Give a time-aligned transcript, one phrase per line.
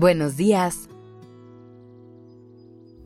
[0.00, 0.88] Buenos días.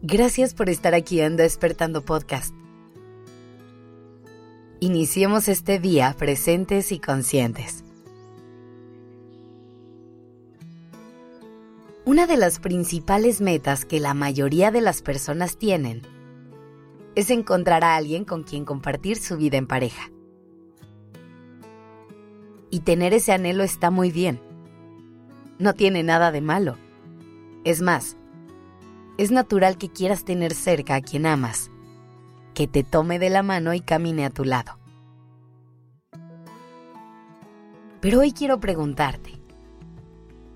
[0.01, 2.55] Gracias por estar aquí en Despertando Podcast.
[4.79, 7.83] Iniciemos este día presentes y conscientes.
[12.05, 16.03] Una de las principales metas que la mayoría de las personas tienen
[17.17, 20.13] es encontrar a alguien con quien compartir su vida en pareja.
[22.71, 24.54] Y tener ese anhelo está muy bien.
[25.59, 26.77] No tiene nada de malo.
[27.65, 28.17] Es más,
[29.19, 31.71] es natural que quieras tener cerca a quien amas,
[32.55, 34.79] que te tome de la mano y camine a tu lado.
[38.01, 39.41] Pero hoy quiero preguntarte,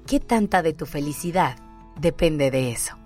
[0.06, 1.56] ¿qué tanta de tu felicidad
[2.00, 2.96] depende de eso?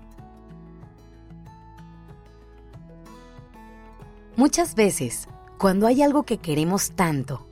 [4.34, 7.46] Muchas veces, cuando hay algo que queremos tanto,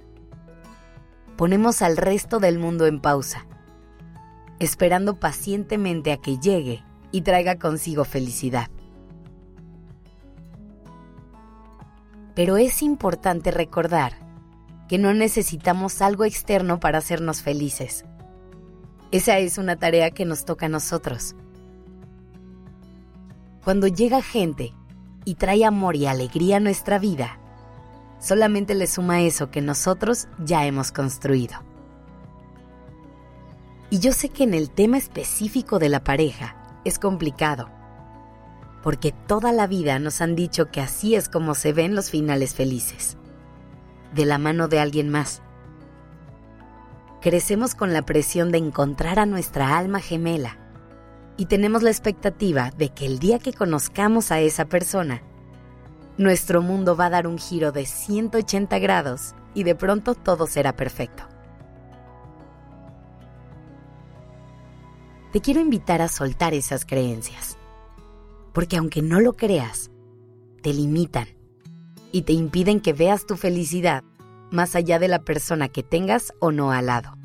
[1.37, 3.47] ponemos al resto del mundo en pausa
[4.61, 8.69] esperando pacientemente a que llegue y traiga consigo felicidad.
[12.35, 14.13] Pero es importante recordar
[14.89, 18.05] que no necesitamos algo externo para hacernos felices.
[19.11, 21.35] Esa es una tarea que nos toca a nosotros.
[23.65, 24.73] Cuando llega gente
[25.25, 27.39] y trae amor y alegría a nuestra vida,
[28.21, 31.70] solamente le suma eso que nosotros ya hemos construido.
[33.91, 37.69] Y yo sé que en el tema específico de la pareja es complicado,
[38.85, 42.55] porque toda la vida nos han dicho que así es como se ven los finales
[42.55, 43.17] felices,
[44.15, 45.43] de la mano de alguien más.
[47.21, 50.57] Crecemos con la presión de encontrar a nuestra alma gemela
[51.37, 55.23] y tenemos la expectativa de que el día que conozcamos a esa persona,
[56.17, 60.77] nuestro mundo va a dar un giro de 180 grados y de pronto todo será
[60.77, 61.25] perfecto.
[65.33, 67.57] Te quiero invitar a soltar esas creencias.
[68.53, 69.91] Porque aunque no lo creas,
[70.63, 71.29] te limitan
[72.13, 74.03] y te impiden que veas tu felicidad
[74.51, 77.17] más allá de la persona que tengas o no al lado.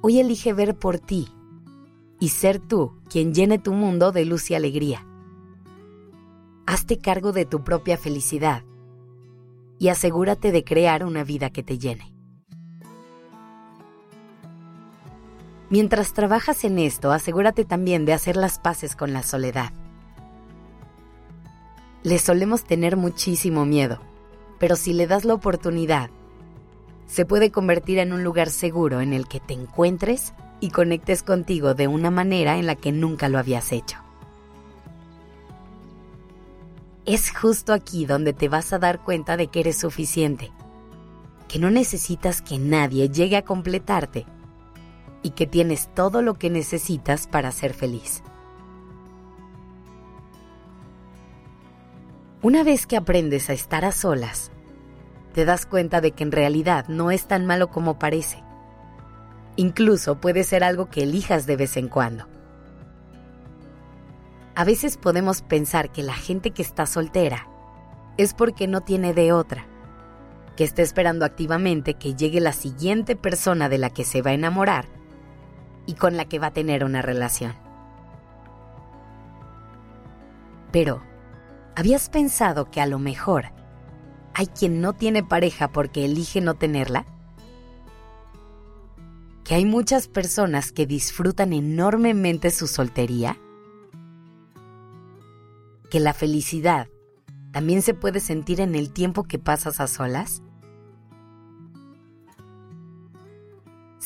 [0.00, 1.28] Hoy elige ver por ti
[2.20, 5.04] y ser tú quien llene tu mundo de luz y alegría.
[6.66, 8.62] Hazte cargo de tu propia felicidad
[9.78, 12.17] y asegúrate de crear una vida que te llene.
[15.70, 19.70] Mientras trabajas en esto, asegúrate también de hacer las paces con la soledad.
[22.02, 24.00] Le solemos tener muchísimo miedo,
[24.58, 26.08] pero si le das la oportunidad,
[27.06, 31.74] se puede convertir en un lugar seguro en el que te encuentres y conectes contigo
[31.74, 33.98] de una manera en la que nunca lo habías hecho.
[37.04, 40.50] Es justo aquí donde te vas a dar cuenta de que eres suficiente,
[41.46, 44.26] que no necesitas que nadie llegue a completarte
[45.22, 48.22] y que tienes todo lo que necesitas para ser feliz.
[52.40, 54.52] Una vez que aprendes a estar a solas,
[55.34, 58.42] te das cuenta de que en realidad no es tan malo como parece.
[59.56, 62.26] Incluso puede ser algo que elijas de vez en cuando.
[64.54, 67.48] A veces podemos pensar que la gente que está soltera
[68.16, 69.66] es porque no tiene de otra,
[70.56, 74.34] que está esperando activamente que llegue la siguiente persona de la que se va a
[74.34, 74.97] enamorar
[75.88, 77.54] y con la que va a tener una relación.
[80.70, 81.02] Pero,
[81.74, 83.46] ¿habías pensado que a lo mejor
[84.34, 87.06] hay quien no tiene pareja porque elige no tenerla?
[89.44, 93.38] ¿Que hay muchas personas que disfrutan enormemente su soltería?
[95.90, 96.88] ¿Que la felicidad
[97.50, 100.42] también se puede sentir en el tiempo que pasas a solas?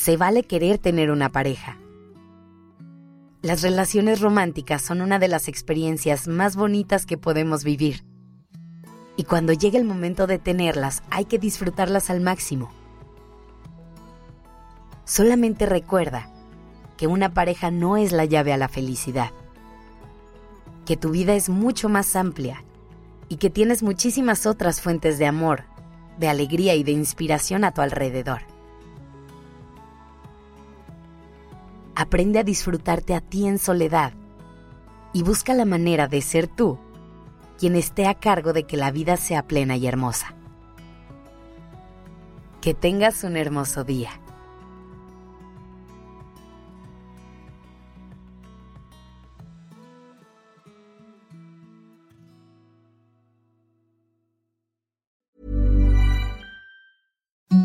[0.02, 1.78] Se vale querer tener una pareja.
[3.40, 8.02] Las relaciones románticas son una de las experiencias más bonitas que podemos vivir.
[9.16, 12.72] Y cuando llegue el momento de tenerlas, hay que disfrutarlas al máximo.
[15.04, 16.28] Solamente recuerda
[16.96, 19.30] que una pareja no es la llave a la felicidad,
[20.84, 22.64] que tu vida es mucho más amplia
[23.28, 25.62] y que tienes muchísimas otras fuentes de amor,
[26.18, 28.51] de alegría y de inspiración a tu alrededor.
[32.02, 34.12] Aprende a disfrutarte a ti en soledad
[35.12, 36.78] y busca la manera de ser tú
[37.58, 40.34] quien esté a cargo de que la vida sea plena y hermosa.
[42.60, 44.10] Que tengas un hermoso día.